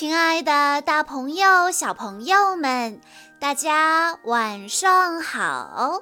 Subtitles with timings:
[0.00, 3.02] 亲爱的，大朋友、小朋友们，
[3.38, 6.00] 大家晚上好！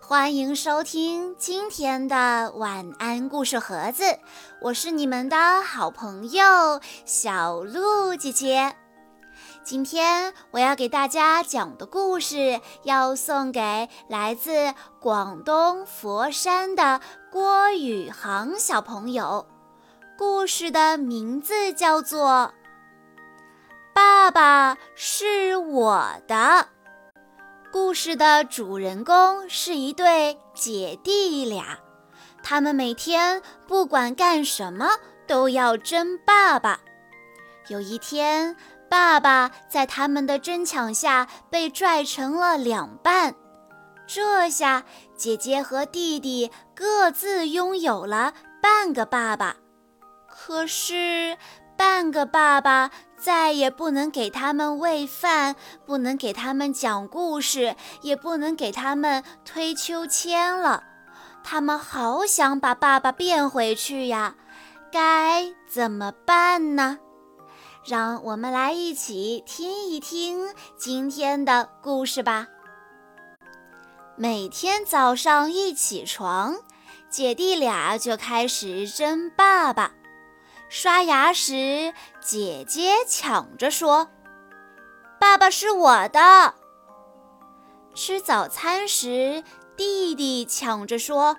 [0.00, 4.18] 欢迎收听今天的晚安故事盒子，
[4.62, 8.74] 我是你们的好朋友小鹿姐姐。
[9.62, 14.72] 今天我要给大家讲的故事，要送给来自
[15.02, 19.46] 广东佛山的郭宇航小朋友。
[20.16, 22.50] 故事的名字叫做
[23.94, 26.34] 《爸爸是我的》。
[27.70, 31.78] 故事的主人公是一对姐弟俩，
[32.42, 34.88] 他们每天不管干什么
[35.28, 36.80] 都要争爸爸。
[37.68, 38.56] 有一天，
[38.90, 43.32] 爸爸在他们的争抢下被拽成了两半，
[44.08, 44.82] 这下
[45.16, 49.54] 姐姐和弟弟各自拥有了半个爸爸。
[50.28, 51.38] 可是，
[51.76, 52.90] 半个爸爸
[53.24, 60.84] 再也不能给他们喂饭，不能给他们讲故事，也不能给他们推秋千了。
[61.42, 64.34] 他们好想把爸爸变回去呀，
[64.92, 66.98] 该怎么办呢？
[67.86, 72.48] 让我们来一起听一听今天的故事吧。
[74.16, 76.56] 每天早上一起床，
[77.08, 79.92] 姐弟俩就开始争爸爸。
[80.68, 84.08] 刷牙时，姐姐抢着说
[85.20, 86.54] ：“爸爸是我的。”
[87.94, 89.44] 吃早餐时，
[89.76, 91.36] 弟弟抢着说：“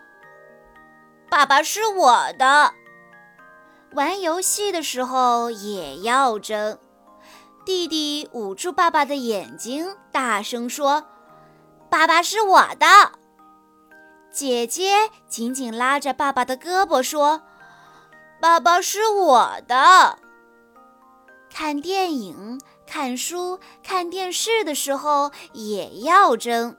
[1.29, 2.73] 爸爸是我的。”
[3.91, 6.79] 玩游戏的时候也要争。
[7.65, 11.05] 弟弟捂住爸爸的眼睛，大声说
[11.89, 12.87] ：“爸爸是我的。”
[14.31, 17.41] 姐姐紧紧拉着爸爸的胳膊说。
[18.45, 20.19] 爸爸是我的。
[21.51, 26.77] 看电影、看书、看电视的时候也要争。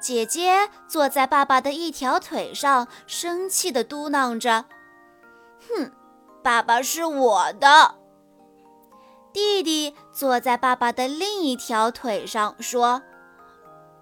[0.00, 4.64] 姐姐坐在爸爸的一条腿上，生气地嘟囔着
[5.70, 5.92] ：“哼，
[6.42, 7.94] 爸爸是我的。”
[9.32, 13.00] 弟弟坐在爸爸的另一条腿上，说：“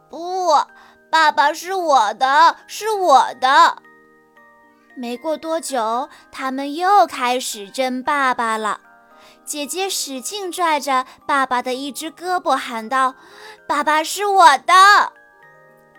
[0.08, 0.48] 不，
[1.10, 3.82] 爸爸是我的，是我的。”
[5.00, 8.80] 没过多久，他们又开始争爸爸了。
[9.46, 13.14] 姐姐使劲拽着爸爸的一只胳膊，喊道
[13.66, 15.14] ：“爸爸是我的！”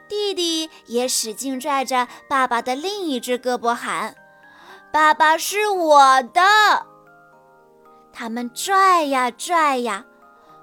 [0.07, 4.15] 弟弟也使劲拽着爸爸的另一只胳膊，喊
[4.93, 6.85] ：“爸爸是我的！”
[8.13, 10.05] 他们拽呀拽呀，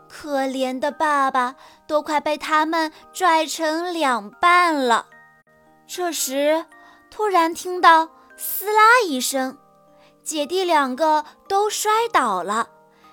[0.09, 1.57] 可怜的爸爸
[1.89, 5.07] 都快被他们拽成两半了。
[5.89, 6.65] 这时，
[7.11, 8.09] 突然听到。
[8.41, 9.59] 撕拉一声，
[10.23, 12.69] 姐弟两个都摔倒了，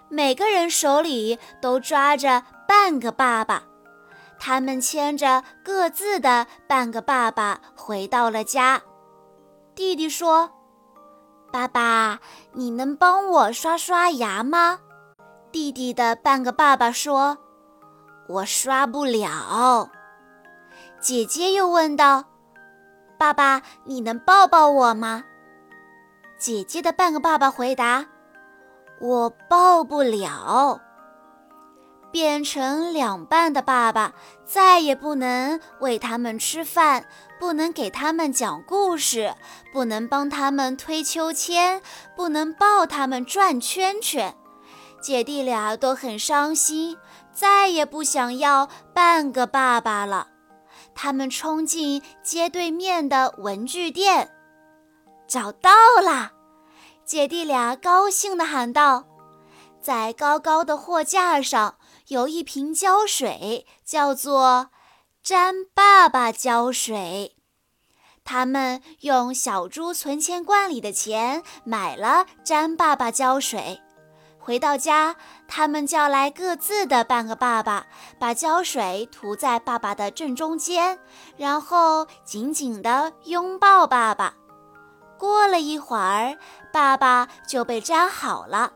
[0.08, 3.64] 每个人手里都抓着半个爸爸。
[4.38, 8.80] 他们牵着各自的半个爸爸回到了家。
[9.74, 10.52] 弟弟说
[11.52, 12.20] ：“爸爸，
[12.54, 14.80] 你能帮我刷刷牙吗？”
[15.52, 17.40] 弟弟的半个爸爸说
[18.30, 19.90] ：“我刷不了。”
[21.02, 22.26] 姐姐又问道。
[23.18, 25.24] 爸爸，你能抱抱我吗？
[26.38, 28.06] 姐姐的半个爸爸回答
[29.00, 30.82] ：“我抱不了。”
[32.12, 34.14] 变成两半的爸爸
[34.46, 37.06] 再也不能喂他们吃饭，
[37.40, 39.34] 不能给他们讲故事，
[39.74, 41.82] 不能帮他们推秋千，
[42.16, 44.34] 不能抱他们转圈圈。
[45.02, 46.98] 姐弟俩都很伤心，
[47.34, 50.28] 再也不想要半个爸爸了。
[50.96, 54.32] 他们冲进街对面的文具店，
[55.28, 55.70] 找到
[56.02, 56.32] 了！
[57.06, 59.06] 姐弟俩高兴地喊道
[59.80, 64.72] ：“在高高的货架上有一瓶胶水，叫做
[65.22, 67.36] ‘粘爸爸胶水’。
[68.24, 73.84] 他们用小猪存钱罐里的钱买了粘爸爸胶水。”
[74.46, 75.16] 回到家，
[75.48, 77.88] 他们叫来各自的半个爸爸，
[78.20, 81.00] 把胶水涂在爸爸的正中间，
[81.36, 84.36] 然后紧紧地拥抱爸爸。
[85.18, 86.38] 过了一会儿，
[86.72, 88.72] 爸爸就被粘好了，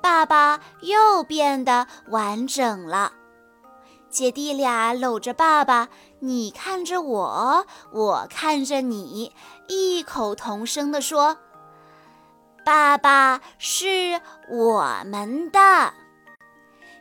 [0.00, 3.12] 爸爸又变得完整了。
[4.08, 5.88] 姐弟俩搂着爸爸，
[6.20, 9.34] 你看着我，我看着你，
[9.66, 11.38] 异口同声地说。
[12.68, 15.58] 爸爸是我们的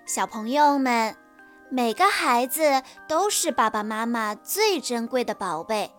[0.06, 1.14] 小朋友们，
[1.70, 5.92] 每个孩子都是爸爸妈妈最珍贵的宝贝。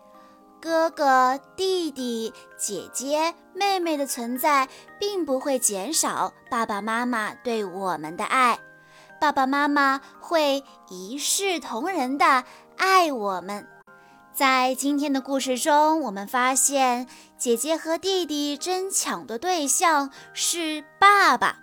[0.59, 4.67] 哥哥、弟弟、姐姐、妹妹的存在，
[4.99, 8.57] 并不会减少爸爸妈妈对我们的爱。
[9.21, 12.43] 爸爸妈妈会一视同仁的
[12.75, 13.67] 爱我们。
[14.39, 17.07] 在今天的故事中，我们发现
[17.37, 21.57] 姐姐和弟弟争抢的对象是爸爸。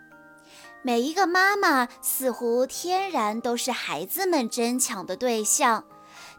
[0.83, 5.85] 每一个妈妈似乎天然都是孩子们争抢的对象。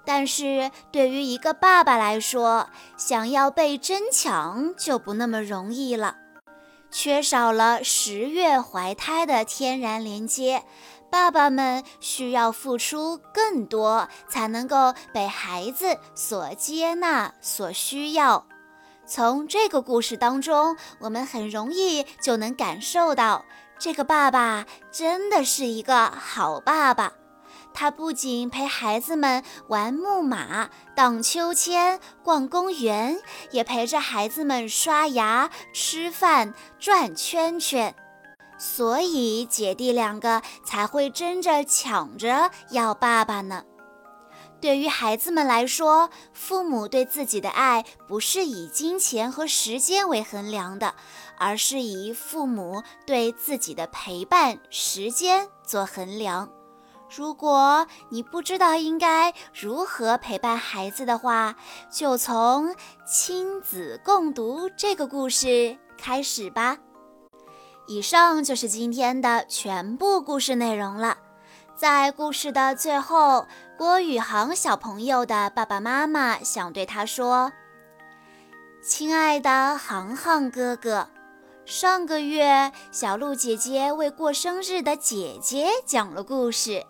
[0.06, 6.18] 但是对于一个爸爸来说，想要被争抢就不那么容易了。
[6.92, 10.64] 缺少了十月怀胎的天然连接，
[11.10, 18.46] 爸爸们需要付出更多，才能够被孩子所接纳、所需要。
[19.06, 23.46] 从这个故事当中，我们很容易就能感受到，
[23.80, 27.14] 这个爸爸真的是一个好爸爸。
[27.74, 33.22] 他不仅陪孩子们玩木马、荡秋千、逛公园，
[33.52, 37.96] 也陪着孩子们刷牙、吃饭、转圈圈，
[38.58, 43.64] 所以姐弟两个才会争着抢着要爸爸呢。
[44.60, 50.96] 对于孩子们来说，父母对自己的爱不是以金钱和时间为衡量的，
[51.38, 56.50] 而是以父母对自己的陪伴时间做衡量。
[57.16, 61.56] 如果你不知道应该如何陪伴孩子的话，
[61.92, 62.76] 就从
[63.06, 66.80] 亲子共读这个故事开始吧。
[67.88, 71.18] 以上就是今天的全部故事内容了。
[71.74, 73.48] 在故事的最后，
[73.78, 77.54] 郭宇航小朋友的爸爸妈妈想对他说
[78.84, 81.08] ：“亲爱的航航哥哥。”
[81.66, 86.86] 上个月，小鹿姐姐为过生日的姐姐讲了故事。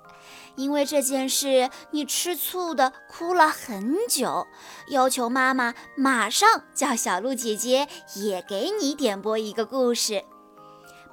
[0.56, 4.48] 因为这件事，你吃醋的哭了很久，
[4.88, 10.24] 要求妈妈马上叫小鹿姐姐也给你点播一个故事。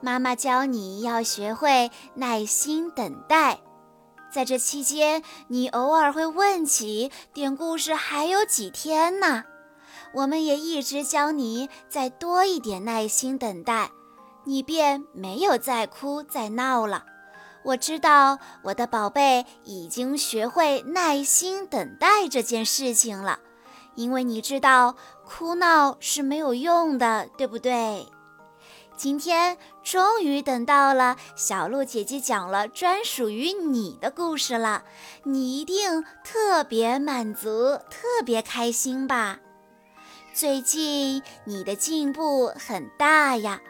[0.05, 3.63] 妈妈教你要学会耐心等待，
[4.31, 9.45] 在这期间，你偶尔会问起点故事还有几天呢？
[10.13, 13.91] 我们也一直教你再多一点耐心等待，
[14.45, 17.07] 你便没有再哭再闹了。
[17.65, 23.39] 我知道我的宝贝已经学会耐心等待这件事情了，
[23.95, 28.07] 因为你知道哭闹是没有用的，对不对？
[28.97, 34.85] 今天终于等到了小鹿姐姐讲了专属于你的故事了，
[35.25, 39.41] 你一定特别满足，特别开心吧？
[40.33, 43.61] 最近你的进步很大呀，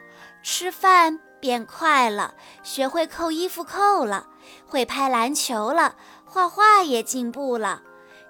[0.43, 4.27] 吃饭变快了，学会扣衣服扣了，
[4.67, 7.83] 会拍篮球了，画画也进步了。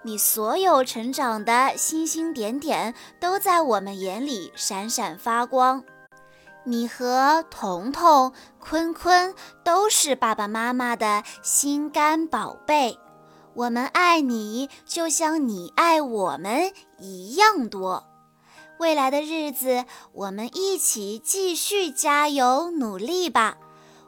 [0.02, 5.82] 你所有成长的星星点点都在我们眼里闪闪发光。
[6.66, 12.99] 你和彤彤、坤坤都是爸爸妈妈的心肝宝贝，
[13.55, 18.06] 我们爱你，就像你爱我们一样多。
[18.78, 23.58] 未来的日子，我们一起继续加油努力吧！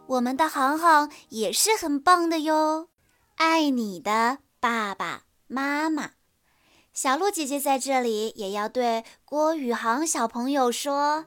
[0.07, 2.89] 我们的航航也是很棒的哟，
[3.37, 6.13] 爱你的爸爸妈妈。
[6.93, 11.27] 小鹿姐姐在这里也要对郭宇航小朋友说，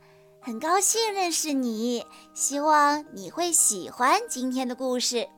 [0.49, 2.03] 很高兴认识你，
[2.33, 5.29] 希望你会喜欢今天的故事。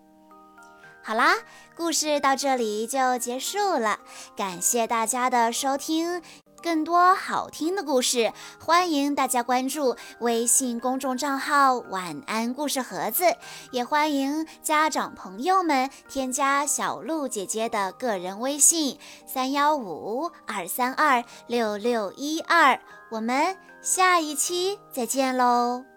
[1.04, 1.36] 好啦，
[1.76, 4.00] 故事到这里就结束了，
[4.38, 6.22] 感谢大家的收听。
[6.64, 13.26] 更多好听的故事，欢迎大家关注微信公众账号“晚安故事盒子”，
[13.74, 22.80] 也欢迎家长朋友们添加小鹿姐姐的个人微信：三幺五二三二六六一二。
[23.10, 25.91] 我们下一期再见喽！